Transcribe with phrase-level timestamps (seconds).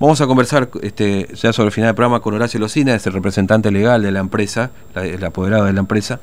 [0.00, 3.12] Vamos a conversar este, ya sobre el final del programa con Horacio Locina, es el
[3.12, 6.20] representante legal de la empresa, el apoderado de la empresa,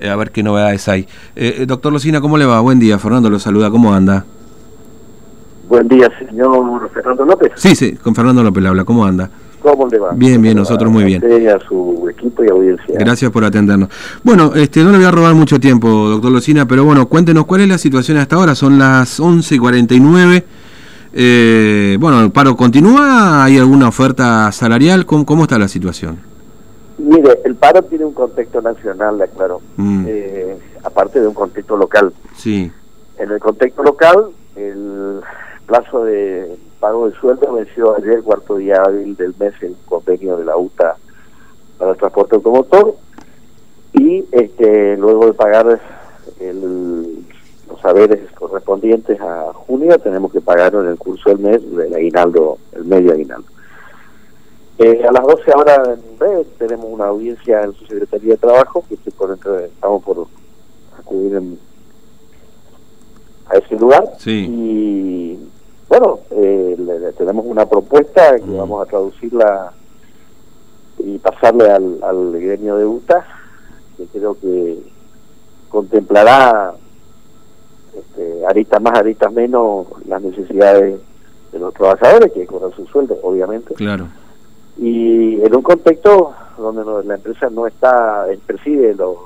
[0.00, 1.06] eh, a ver qué novedades hay.
[1.36, 2.58] Eh, doctor Locina, ¿cómo le va?
[2.60, 4.24] Buen día, Fernando lo saluda, ¿cómo anda?
[5.68, 7.52] Buen día, señor Fernando López.
[7.56, 9.28] Sí, sí, con Fernando López le habla, ¿cómo anda?
[9.60, 10.12] ¿Cómo le va?
[10.14, 11.22] Bien, bien, nosotros muy bien.
[11.50, 12.94] A su equipo y audiencia.
[12.98, 13.90] Gracias por atendernos.
[14.24, 17.60] Bueno, este, no le voy a robar mucho tiempo, doctor Locina, pero bueno, cuéntenos cuál
[17.60, 18.54] es la situación hasta ahora.
[18.54, 20.44] Son las 11.49.
[21.12, 23.44] Eh, bueno, ¿el paro continúa?
[23.44, 25.06] ¿Hay alguna oferta salarial?
[25.06, 26.18] ¿Cómo, cómo está la situación?
[26.98, 30.04] Mire, el paro tiene un contexto nacional, claro, mm.
[30.08, 32.12] eh, aparte de un contexto local.
[32.36, 32.70] Sí.
[33.18, 35.20] En el contexto local, el
[35.66, 40.44] plazo de pago de sueldo venció ayer, cuarto día hábil del mes, el convenio de
[40.44, 40.96] la UTA
[41.78, 42.96] para el transporte automotor
[43.92, 45.80] y este luego de pagar los
[47.88, 52.84] saberes correspondientes a junio tenemos que pagar en el curso del mes el aguinaldo, el
[52.84, 53.48] medio aguinaldo.
[54.78, 58.84] Eh, a las 12 horas en breve tenemos una audiencia en su Secretaría de Trabajo,
[58.86, 60.26] que estoy por estamos por
[60.98, 61.42] acudir
[63.46, 64.04] a ese lugar.
[64.26, 65.38] Y
[65.88, 66.76] bueno, eh,
[67.16, 68.58] tenemos una propuesta que mm.
[68.58, 69.72] vamos a traducirla
[70.98, 73.26] y pasarle al, al gremio de UTA,
[73.96, 74.78] que creo que
[75.70, 76.74] contemplará
[77.96, 81.00] este, aristas más, aristas menos, las necesidades
[81.52, 83.74] de los trabajadores, que cobran su sueldo, obviamente.
[83.74, 84.08] Claro.
[84.76, 89.16] Y en un contexto donde la empresa no está, percibe los,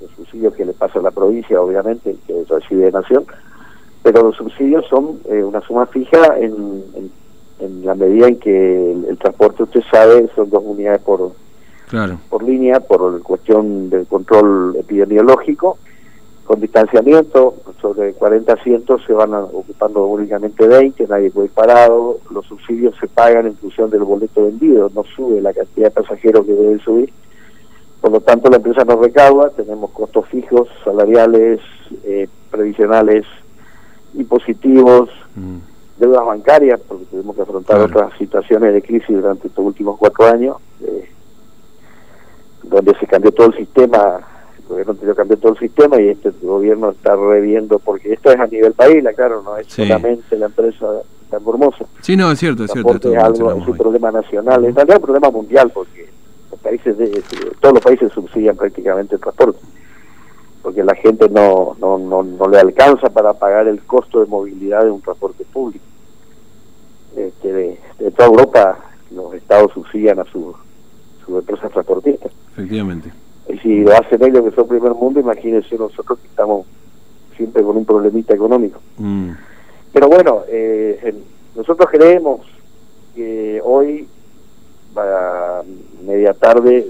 [0.00, 3.24] los subsidios que le pasa a la provincia, obviamente, que recibe de Nación,
[4.02, 6.82] pero los subsidios son eh, una suma fija en,
[7.60, 11.32] en, la medida en que el, transporte, usted sabe, son dos unidades por,
[12.30, 15.76] por línea, por cuestión del control epidemiológico,
[16.44, 22.46] con distanciamiento, sobre 40 asientos se van ocupando únicamente 20, nadie puede ir parado, los
[22.46, 26.52] subsidios se pagan en función del boleto vendido, no sube la cantidad de pasajeros que
[26.52, 27.12] deben subir,
[28.00, 31.60] por lo tanto la empresa no recauda, tenemos costos fijos, salariales,
[32.04, 33.26] eh, previsionales,
[34.14, 35.58] impositivos, mm.
[35.98, 40.56] deudas bancarias, porque tuvimos que afrontar otras situaciones de crisis durante estos últimos cuatro años,
[40.82, 41.10] eh,
[42.62, 44.20] donde se cambió todo el sistema,
[44.84, 48.46] gobierno anterior cambió todo el sistema y este gobierno está reviendo, porque esto es a
[48.46, 50.86] nivel país, claro, no es solamente la empresa
[51.30, 51.84] tan Formosa.
[52.00, 53.12] Sí, no, es cierto, es cierto.
[53.12, 56.08] Es, algo, es un problema nacional, es un problema mundial, porque
[56.50, 57.22] los países de,
[57.60, 59.60] todos los países subsidian prácticamente el transporte
[60.62, 64.84] porque la gente no, no, no, no le alcanza para pagar el costo de movilidad
[64.84, 65.84] de un transporte público.
[67.16, 67.52] Este,
[67.98, 68.78] de, toda Europa
[69.10, 70.54] los estados subsidian a sus
[71.24, 72.32] su empresas transportistas.
[72.52, 73.10] Efectivamente.
[73.52, 76.66] Y si lo hacen ellos que son primer mundo, imagínense nosotros que estamos
[77.36, 78.80] siempre con un problemita económico.
[78.98, 79.30] Mm.
[79.92, 81.14] Pero bueno, eh,
[81.56, 82.40] nosotros creemos
[83.14, 84.06] que hoy,
[84.96, 85.62] a
[86.04, 86.86] media tarde,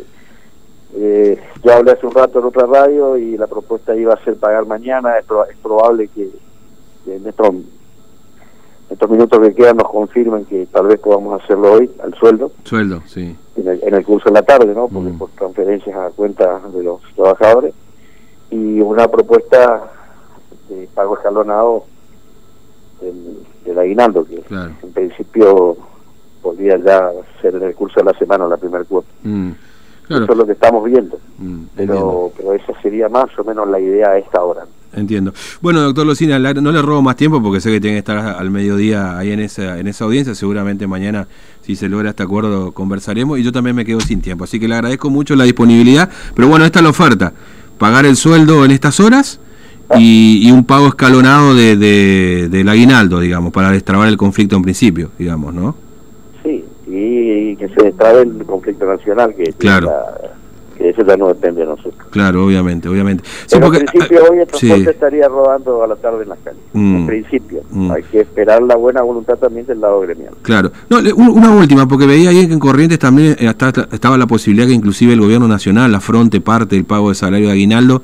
[0.94, 4.36] eh, yo hablé hace un rato en otra radio y la propuesta iba a ser
[4.36, 5.18] pagar mañana.
[5.18, 5.24] Es,
[5.62, 6.28] probable que,
[7.06, 7.26] en,
[8.90, 12.50] estos, minutos que quedan nos confirmen que tal vez podamos hacerlo hoy al sueldo.
[12.64, 13.36] Sueldo, sí.
[13.56, 14.88] En el, curso de la tarde, ¿no?
[14.88, 15.18] Porque mm.
[15.18, 17.74] por transferencias a cuenta de los trabajadores.
[18.50, 19.90] Y una propuesta
[20.68, 21.84] de pago escalonado
[23.00, 25.76] del, aguinaldo, que en principio
[26.42, 29.08] podría ya ser en el curso de la semana la primera cuota.
[29.22, 29.52] Mm.
[30.08, 31.20] Eso es lo que estamos viendo.
[31.38, 34.66] Mm, pero, pero esa sería más o menos la idea a esta hora.
[34.92, 35.32] Entiendo.
[35.60, 38.50] Bueno, doctor Lucina, no le robo más tiempo porque sé que tiene que estar al
[38.50, 40.34] mediodía ahí en esa, en esa audiencia.
[40.34, 41.28] Seguramente mañana,
[41.62, 43.38] si se logra este acuerdo, conversaremos.
[43.38, 44.44] Y yo también me quedo sin tiempo.
[44.44, 46.10] Así que le agradezco mucho la disponibilidad.
[46.34, 47.32] Pero bueno, esta es la oferta.
[47.78, 49.40] Pagar el sueldo en estas horas
[49.96, 55.10] y, un pago escalonado de, de, del aguinaldo, digamos, para destrabar el conflicto en principio,
[55.18, 55.90] digamos, ¿no?
[56.92, 59.92] y que se destrabe el conflicto nacional que claro.
[60.80, 62.08] Que eso ya no depende de nosotros.
[62.10, 63.22] Claro, obviamente, obviamente.
[63.52, 66.60] en principio hoy el transporte estaría rodando a la tarde en las calles.
[66.72, 67.06] En mm.
[67.06, 67.62] principio.
[67.70, 67.90] Mm.
[67.90, 70.32] Hay que esperar la buena voluntad también del lado gremial.
[70.40, 70.72] Claro.
[70.88, 73.52] No, una última, porque veía ahí que en Corrientes también eh,
[73.92, 77.52] estaba la posibilidad que inclusive el gobierno nacional afronte parte del pago de salario de
[77.52, 78.02] aguinaldo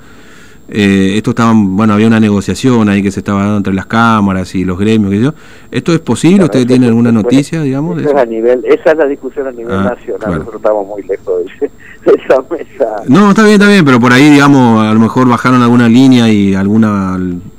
[0.68, 4.54] eh, esto estaban, bueno, había una negociación ahí que se estaba dando entre las cámaras
[4.54, 5.12] y los gremios.
[5.12, 5.34] Que yo.
[5.70, 6.44] ¿Esto es posible?
[6.44, 8.04] ¿Ustedes tienen alguna noticia, digamos?
[8.04, 10.38] a nivel, esa es la discusión a nivel ah, nacional.
[10.38, 11.70] Nosotros estamos muy lejos de,
[12.12, 13.02] esa mesa.
[13.06, 16.28] No, está bien, está bien, pero por ahí, digamos, a lo mejor bajaron alguna línea
[16.28, 17.18] y alguna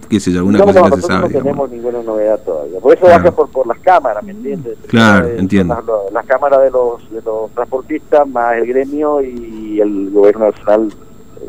[0.09, 1.29] qué sé yo, alguna cosa que se sabe.
[1.29, 2.79] No tenemos ninguna novedad todavía.
[2.79, 4.77] Por eso baja por, por las cámaras, ¿me entiendes?
[4.87, 5.77] Claro, entiendo.
[6.13, 10.89] Las, cámaras de los, de los transportistas, más el gremio y el gobierno nacional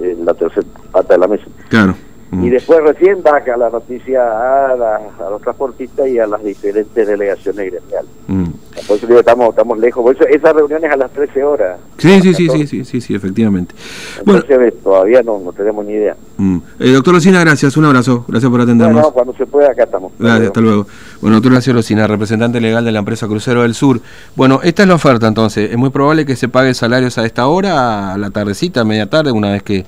[0.02, 1.44] en la tercera pata de la mesa.
[1.68, 1.94] Claro.
[2.30, 7.72] Y después recién baja la noticia a, a, los transportistas y a las diferentes delegaciones
[7.72, 8.10] gremiales.
[8.26, 8.47] Mm.
[8.88, 10.02] Por eso digo, estamos, estamos lejos.
[10.02, 11.78] Por eso esas reuniones a las 13 horas.
[11.98, 13.74] Sí, sí, sí, sí, sí, sí, sí, efectivamente.
[14.18, 16.16] Entonces bueno, todavía no, no tenemos ni idea.
[16.38, 16.58] Mm.
[16.80, 18.94] Eh, doctor Locina, gracias, un abrazo, gracias por atendernos.
[18.94, 20.12] Bueno, cuando se pueda, acá estamos.
[20.18, 20.86] Gracias, hasta luego.
[21.20, 24.00] Bueno, doctor Horacio Locina, representante legal de la empresa Crucero del Sur.
[24.34, 25.70] Bueno, esta es la oferta entonces.
[25.70, 29.06] Es muy probable que se pague salarios a esta hora, a la tardecita, a media
[29.06, 29.84] tarde, una vez que,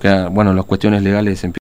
[0.00, 1.54] que bueno, las cuestiones legales empiezan.